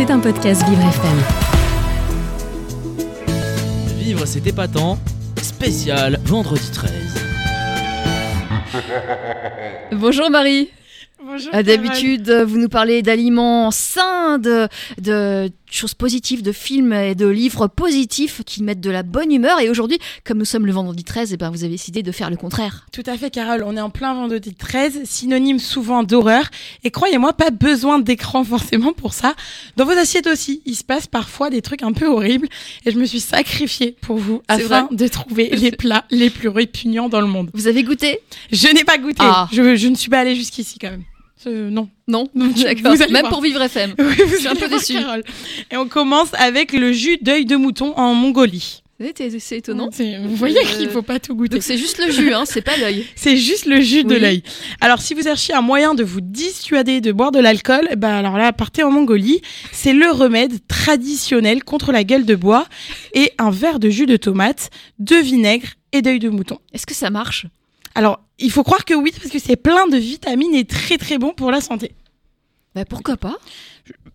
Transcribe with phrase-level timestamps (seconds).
[0.00, 1.18] C'est un podcast Vivre FM.
[3.98, 4.98] Vivre c'est épatant,
[5.42, 6.90] spécial vendredi 13.
[9.92, 10.70] Bonjour Marie.
[11.22, 11.50] Bonjour.
[11.52, 14.68] Ah, D'habitude, vous nous parlez d'aliments sains, de,
[15.02, 19.60] de choses positives, de films et de livres positifs qui mettent de la bonne humeur.
[19.60, 22.30] Et aujourd'hui, comme nous sommes le vendredi 13, eh ben, vous avez décidé de faire
[22.30, 22.86] le contraire.
[22.92, 23.62] Tout à fait, Carole.
[23.64, 26.44] On est en plein vendredi 13, synonyme souvent d'horreur.
[26.84, 29.34] Et croyez-moi, pas besoin d'écran forcément pour ça.
[29.76, 32.48] Dans vos assiettes aussi, il se passe parfois des trucs un peu horribles.
[32.86, 37.08] Et je me suis sacrifiée pour vous afin de trouver les plats les plus répugnants
[37.08, 37.50] dans le monde.
[37.54, 38.20] Vous avez goûté?
[38.52, 39.20] Je n'ai pas goûté.
[39.20, 39.48] Ah.
[39.52, 41.04] Je, je ne suis pas allée jusqu'ici quand même.
[41.46, 41.88] Euh, non.
[42.06, 42.96] Non D'accord.
[42.98, 43.28] Même voir.
[43.28, 43.94] pour Vivre FM.
[43.98, 44.94] Oui, vous Je suis un peu déçue.
[44.94, 45.22] Carole.
[45.70, 48.82] Et on commence avec le jus d'œil de mouton en Mongolie.
[49.16, 49.88] C'est c'est étonnant.
[49.88, 51.54] Vous voyez Euh, qu'il faut pas tout goûter.
[51.54, 53.06] Donc c'est juste le jus, hein, c'est pas l'œil.
[53.16, 54.42] C'est juste le jus de l'œil.
[54.82, 58.36] Alors, si vous cherchez un moyen de vous dissuader de boire de l'alcool, bah alors
[58.36, 59.40] là, partez en Mongolie.
[59.72, 62.66] C'est le remède traditionnel contre la gueule de bois
[63.14, 66.58] et un verre de jus de tomate, de vinaigre et d'œil de mouton.
[66.74, 67.46] Est-ce que ça marche?
[67.94, 71.18] Alors, il faut croire que oui, parce que c'est plein de vitamines et très très
[71.18, 71.92] bon pour la santé.
[72.74, 73.36] bah, Pourquoi pas?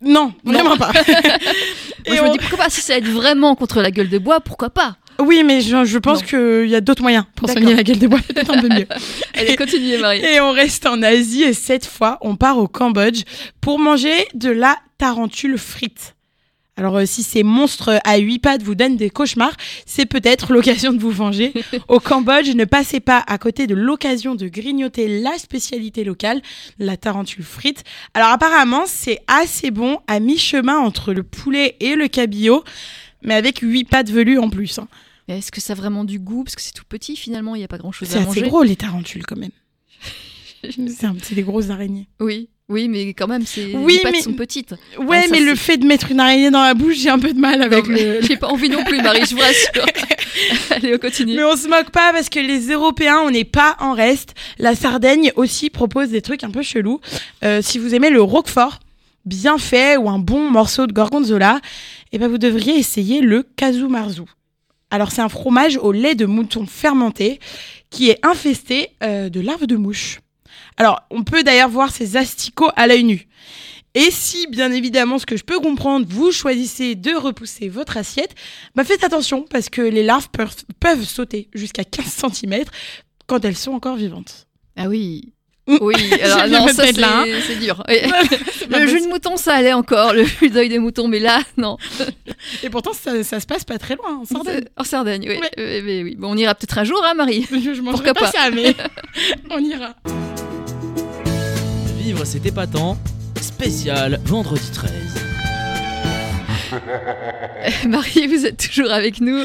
[0.00, 0.92] Non, vraiment pas.
[2.06, 2.70] Moi, je on- me dis pourquoi pas?
[2.70, 4.96] Si ça aide vraiment contre la gueule de bois, pourquoi pas?
[5.20, 8.08] Oui, mais je, je pense qu'il y a d'autres moyens pour soigner la gueule de
[8.08, 8.86] bois, peut-être un peu mieux.
[9.34, 10.24] Allez, continuez Marie.
[10.24, 13.22] Et on reste en Asie et cette fois, on part au Cambodge
[13.60, 16.14] pour manger de la tarentule frite.
[16.76, 20.92] Alors euh, si ces monstres à huit pattes vous donnent des cauchemars, c'est peut-être l'occasion
[20.92, 21.52] de vous venger.
[21.88, 26.40] Au Cambodge, ne passez pas à côté de l'occasion de grignoter la spécialité locale,
[26.78, 27.84] la tarentule frite.
[28.14, 32.64] Alors apparemment, c'est assez bon à mi-chemin entre le poulet et le cabillaud,
[33.22, 34.78] mais avec huit pattes velues en plus.
[34.78, 34.88] hein.
[35.28, 36.42] Est-ce que ça a vraiment du goût?
[36.42, 38.28] Parce que c'est tout petit finalement, il n'y a pas grand chose C'est à assez
[38.40, 38.42] manger.
[38.42, 39.50] gros les tarentules quand même.
[40.88, 42.08] C'est un- c'est des grosses araignées.
[42.20, 44.74] Oui, oui, mais quand même, c'est Oui, les pattes mais- sont petites.
[44.98, 47.32] Ouais, ça, mais le fait de mettre une araignée dans la bouche, j'ai un peu
[47.32, 48.20] de mal avec Non, le.
[48.26, 49.86] J'ai pas envie non plus, Marie, je vous rassure.
[50.70, 51.36] Allez, on continue.
[51.36, 54.34] Mais on se moque pas parce que les Européens, on n'est pas en reste.
[54.58, 57.00] La Sardaigne aussi propose des trucs un peu chelous.
[57.44, 58.78] Euh, si vous aimez le roquefort
[59.24, 61.60] bien fait ou un bon morceau de gorgonzola,
[62.12, 64.22] eh ben vous devriez essayer le casu-marzu.
[64.90, 67.38] Alors c'est un fromage au lait de mouton fermenté
[67.90, 70.18] qui est infesté euh, de larves de mouches.
[70.76, 73.28] Alors on peut d'ailleurs voir ces asticots à l'œil nu.
[73.94, 78.34] Et si, bien évidemment, ce que je peux comprendre, vous choisissez de repousser votre assiette,
[78.74, 82.64] bah faites attention parce que les larves peuvent, peuvent sauter jusqu'à 15 cm
[83.26, 84.46] quand elles sont encore vivantes.
[84.76, 85.34] Ah oui.
[85.66, 85.76] Mm.
[85.80, 87.24] Oui, alors non, ça hein.
[87.46, 87.84] c'est dur.
[88.70, 91.76] Le jus de mouton, ça allait encore, le jus d'œil de mouton, mais là, non.
[92.62, 94.64] Et pourtant, ça, ça se passe pas très loin en Sardaigne.
[94.76, 95.36] En Sardaigne, oui.
[95.36, 95.50] Ouais.
[95.58, 96.16] Euh, mais oui.
[96.16, 98.74] Bon, on ira peut-être un jour, hein, Marie Je, Pourquoi pas, pas ça, mais
[99.50, 99.94] on ira.
[102.12, 102.98] Vivre c'est épatant,
[103.40, 105.21] spécial vendredi 13.
[107.88, 109.42] Marie, vous êtes toujours avec nous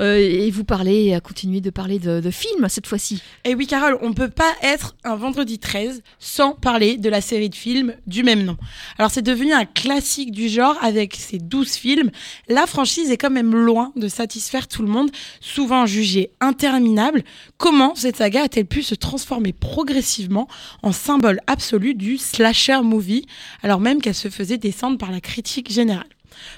[0.00, 3.22] euh, et vous parlez, à continuer de parler de, de films cette fois-ci.
[3.44, 7.50] Et oui, Carole, on peut pas être un vendredi 13 sans parler de la série
[7.50, 8.56] de films du même nom.
[8.98, 12.10] Alors, c'est devenu un classique du genre avec ses 12 films.
[12.48, 17.22] La franchise est quand même loin de satisfaire tout le monde, souvent jugée interminable.
[17.58, 20.48] Comment cette saga a-t-elle pu se transformer progressivement
[20.82, 23.26] en symbole absolu du slasher movie,
[23.62, 26.06] alors même qu'elle se faisait descendre par la critique générale?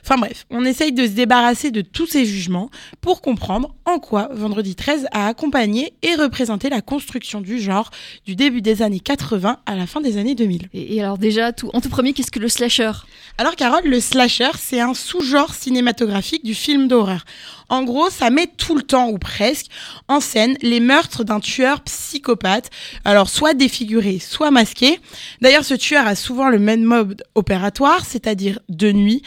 [0.04, 2.70] Enfin bref, on essaye de se débarrasser de tous ces jugements
[3.00, 7.90] pour comprendre en quoi Vendredi 13 a accompagné et représenté la construction du genre
[8.26, 10.68] du début des années 80 à la fin des années 2000.
[10.72, 12.92] Et, et alors déjà, tout, en tout premier, qu'est-ce que le slasher?
[13.38, 17.24] Alors Carole, le slasher, c'est un sous-genre cinématographique du film d'horreur.
[17.72, 19.66] En gros, ça met tout le temps, ou presque,
[20.06, 22.68] en scène les meurtres d'un tueur psychopathe,
[23.06, 25.00] alors soit défiguré, soit masqué.
[25.40, 29.22] D'ailleurs, ce tueur a souvent le même mode opératoire, c'est-à-dire de nuit,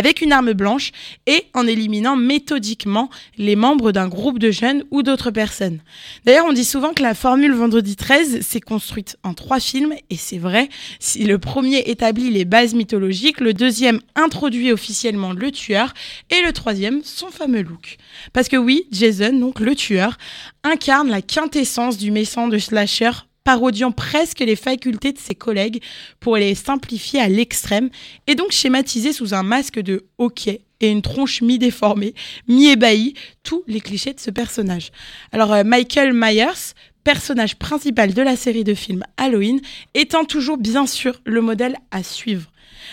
[0.00, 0.92] avec une arme blanche,
[1.26, 5.80] et en éliminant méthodiquement les membres d'un groupe de jeunes ou d'autres personnes.
[6.24, 10.16] D'ailleurs, on dit souvent que la formule Vendredi 13 s'est construite en trois films, et
[10.16, 15.92] c'est vrai, si le premier établit les bases mythologiques, le deuxième introduit officiellement le tueur,
[16.30, 17.98] et le troisième son fameux look.
[18.32, 20.16] Parce que oui, Jason, donc le tueur,
[20.64, 23.10] incarne la quintessence du méchant de slasher
[23.44, 25.82] parodiant presque les facultés de ses collègues
[26.20, 27.90] pour les simplifier à l'extrême
[28.26, 32.14] et donc schématiser sous un masque de hockey et une tronche mi-déformée,
[32.48, 34.92] mi-ébahie, tous les clichés de ce personnage.
[35.32, 39.60] Alors euh, Michael Myers, personnage principal de la série de films Halloween,
[39.94, 42.50] étant toujours bien sûr le modèle à suivre.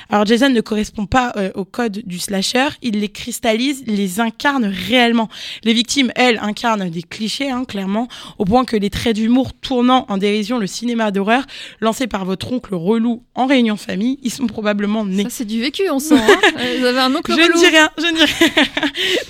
[0.10, 4.66] Alors Jason ne correspond pas euh, au code du slasher, il les cristallise, les incarne
[4.66, 5.30] réellement.
[5.64, 8.08] Les victimes, elles, incarnent des clichés, hein, clairement,
[8.38, 11.44] au point que les traits d'humour tournant en dérision le cinéma d'horreur
[11.82, 15.24] lancé par votre oncle relou en réunion famille, ils sont probablement nés.
[15.24, 16.16] Ça c'est du vécu, on sent.
[16.16, 16.40] Hein
[16.80, 17.54] Vous avez un oncle Je relou.
[17.54, 18.64] ne dis rien, je ne dis rien.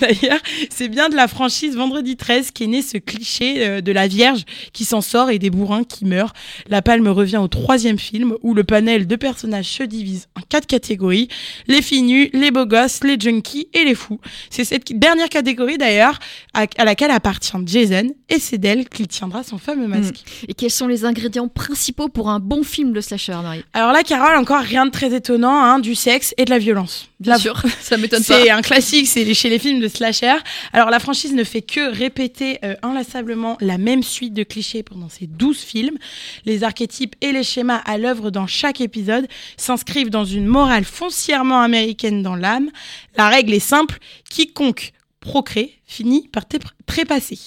[0.00, 0.40] D'ailleurs,
[0.70, 4.44] c'est bien de la franchise Vendredi 13 qu'est né ce cliché euh, de la Vierge
[4.72, 6.32] qui s'en sort et des bourrins qui meurent.
[6.68, 10.66] La palme revient au troisième film où le panel de personnages se divise en quatre
[10.66, 11.28] catégories
[11.66, 14.20] les filles nues, les beaux gosses, les junkies et les fous.
[14.50, 16.18] C'est cette dernière catégorie d'ailleurs
[16.54, 20.24] à, à laquelle appartient Jason et c'est d'elle qu'il tiendra son fameux masque.
[20.48, 23.64] Et quels sont les ingrédients principaux pour un bon film de slasher, Marie?
[23.72, 27.08] Alors là, Carole, encore rien de très étonnant, hein, du sexe et de la violence.
[27.20, 28.40] Bien La- sûr, ça m'étonne pas.
[28.42, 30.36] C'est un classique, c'est chez les films de slasher.
[30.72, 35.08] Alors la franchise ne fait que répéter euh, inlassablement la même suite de clichés pendant
[35.08, 35.98] ces 12 films.
[36.44, 39.26] Les archétypes et les schémas à l'œuvre dans chaque épisode
[39.56, 42.70] s'inscrivent dans une morale foncièrement américaine dans l'âme.
[43.16, 43.98] La règle est simple,
[44.30, 46.44] quiconque procrée finit par
[46.86, 47.38] trépasser.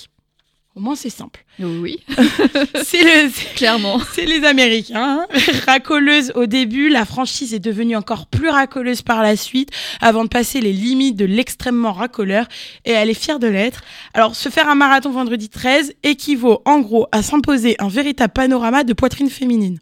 [0.73, 1.44] Au moins c'est simple.
[1.59, 2.00] Oui,
[2.83, 4.00] C'est le, clairement.
[4.13, 5.25] c'est les Américains.
[5.29, 5.39] hein.
[5.68, 9.69] Racoleuse au début, la franchise est devenue encore plus racoleuse par la suite,
[10.00, 12.47] avant de passer les limites de l'extrêmement racoleur,
[12.85, 13.81] et elle est fière de l'être.
[14.13, 18.85] Alors, se faire un marathon vendredi 13 équivaut en gros à s'imposer un véritable panorama
[18.85, 19.77] de poitrine féminine.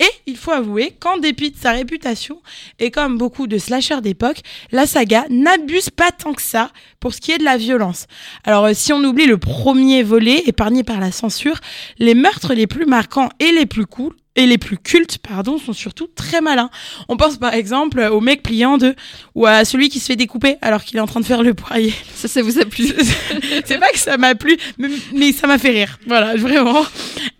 [0.00, 2.40] Et il faut avouer qu'en dépit de sa réputation,
[2.78, 7.20] et comme beaucoup de slashers d'époque, la saga n'abuse pas tant que ça pour ce
[7.20, 8.06] qui est de la violence.
[8.44, 11.60] Alors euh, si on oublie le premier volet épargné par la censure,
[11.98, 15.72] les meurtres les plus marquants et les plus cool et les plus cultes, pardon, sont
[15.72, 16.70] surtout très malins.
[17.08, 18.94] On pense par exemple au mec pliant de
[19.34, 21.54] ou à celui qui se fait découper alors qu'il est en train de faire le
[21.54, 21.92] poirier.
[22.14, 22.86] Ça, ça vous a plu
[23.64, 25.98] C'est pas que ça m'a plu, mais, mais ça m'a fait rire.
[26.06, 26.84] Voilà, vraiment.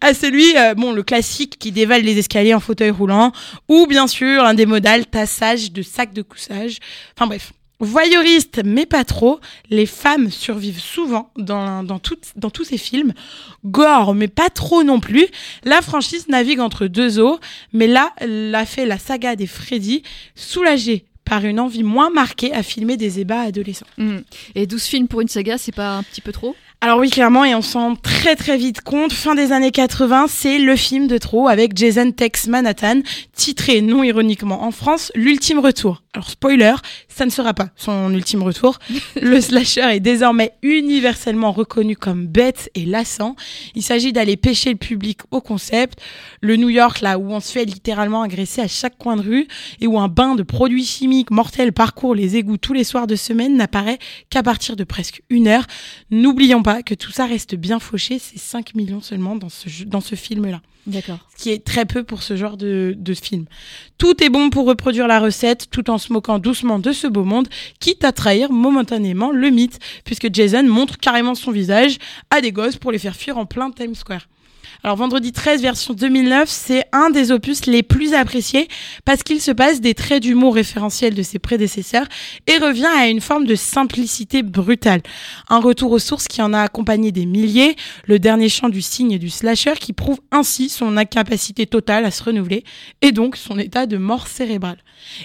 [0.01, 3.31] À celui, euh, bon, le classique qui dévale les escaliers en fauteuil roulant,
[3.69, 6.79] ou bien sûr un démodal tassage de sacs de couchage.
[7.17, 7.53] Enfin bref.
[7.81, 9.39] Voyeuriste, mais pas trop,
[9.71, 12.01] les femmes survivent souvent dans, dans,
[12.37, 13.13] dans tous ces films.
[13.65, 15.27] Gore, mais pas trop non plus.
[15.65, 17.39] La franchise navigue entre deux eaux,
[17.73, 20.03] mais là, l'a fait la saga des Freddy,
[20.35, 23.87] soulagée par une envie moins marquée à filmer des ébats adolescents.
[23.99, 24.21] Hmm.
[24.55, 26.57] Et 12 films pour une saga, c'est pas un petit peu trop?
[26.81, 30.27] Alors oui, clairement, et on s'en rend très très vite compte, fin des années 80,
[30.29, 33.01] c'est le film de trop avec Jason Tex Manhattan,
[33.35, 36.05] titré non ironiquement en France, L'ultime retour.
[36.15, 36.75] Alors spoiler,
[37.09, 38.79] ça ne sera pas son ultime retour.
[39.21, 43.35] le slasher est désormais universellement reconnu comme bête et lassant.
[43.75, 46.01] Il s'agit d'aller pêcher le public au concept.
[46.41, 49.49] Le New York, là où on se fait littéralement agresser à chaque coin de rue
[49.81, 53.17] et où un bain de produits chimiques mortels parcourt les égouts tous les soirs de
[53.17, 53.99] semaine n'apparaît
[54.31, 55.67] qu'à partir de presque une heure.
[56.11, 60.01] N'oublions pas que tout ça reste bien fauché, c'est 5 millions seulement dans ce, dans
[60.01, 61.19] ce film-là D'accord.
[61.37, 63.47] ce qui est très peu pour ce genre de, de film.
[63.99, 67.25] Tout est bon pour reproduire la recette tout en se moquant doucement de ce beau
[67.25, 67.49] monde,
[67.81, 71.99] quitte à trahir momentanément le mythe, puisque Jason montre carrément son visage
[72.31, 74.29] à des gosses pour les faire fuir en plein Times Square.
[74.85, 78.69] Alors Vendredi 13 version 2009, c'est un des opus les plus appréciés
[79.05, 82.07] parce qu'il se passe des traits d'humour référentiels de ses prédécesseurs
[82.47, 85.01] et revient à une forme de simplicité brutale.
[85.49, 87.75] Un retour aux sources qui en a accompagné des milliers,
[88.07, 92.23] le dernier chant du signe du slasher qui prouve ainsi son incapacité totale à se
[92.23, 92.63] renouveler
[93.03, 94.79] et donc son état de mort cérébrale.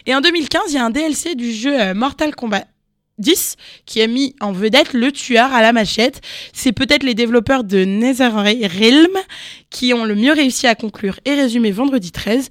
[0.07, 2.65] Et en 2015, il y a un DLC du jeu euh, Mortal Kombat
[3.17, 3.55] 10
[3.85, 6.21] qui a mis en vedette le tueur à la machette.
[6.53, 9.17] C'est peut-être les développeurs de NetherRealm
[9.69, 12.49] qui ont le mieux réussi à conclure et résumer vendredi 13.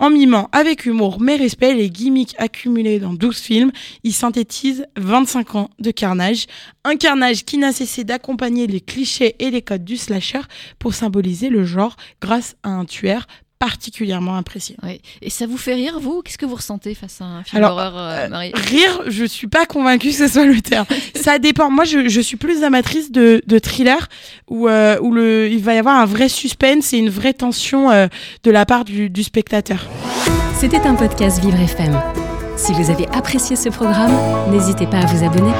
[0.00, 3.70] En mimant avec humour mais respect les gimmicks accumulés dans 12 films,
[4.02, 6.46] il synthétise 25 ans de carnage.
[6.82, 10.40] Un carnage qui n'a cessé d'accompagner les clichés et les codes du slasher
[10.80, 13.26] pour symboliser le genre grâce à un tueur
[13.66, 14.76] particulièrement apprécié.
[15.22, 16.20] Et ça vous fait rire, vous?
[16.22, 18.52] Qu'est-ce que vous ressentez face à un film Alors, d'horreur, euh, Euh, Marie?
[18.54, 20.86] rire, je suis pas convaincue que ce soit le terme.
[21.14, 21.70] Ça dépend.
[21.70, 24.08] Moi, je, je suis plus amatrice de, de thriller
[24.48, 27.90] où, euh, où le, il va y avoir un vrai suspense et une vraie tension
[27.90, 28.06] euh,
[28.42, 29.86] de la part du, du spectateur.
[30.58, 31.98] C'était un podcast Vivre FM.
[32.56, 34.12] Si vous avez apprécié ce programme,
[34.52, 35.52] n'hésitez pas à vous abonner.